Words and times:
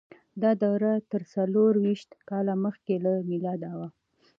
دا 0.41 0.51
دوره 0.63 0.91
تر 1.11 1.21
څلور 1.33 1.71
ویشت 1.83 2.11
کاله 2.29 2.53
مخکې 2.65 2.95
له 3.05 3.13
میلاده 3.29 3.69
وه. 3.77 3.87